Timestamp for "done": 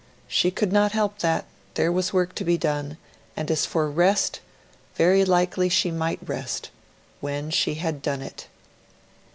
2.57-2.97, 8.01-8.23